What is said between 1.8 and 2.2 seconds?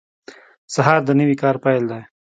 دی.